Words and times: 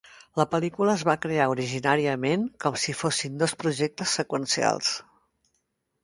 La 0.41 0.45
pel·lícula 0.51 0.93
es 0.99 1.01
va 1.09 1.13
crear 1.25 1.43
originàriament 1.55 2.45
com 2.65 2.79
si 2.83 2.95
fossin 3.01 3.35
dos 3.41 3.53
projectes 3.65 4.15
seqüencials. 4.21 4.95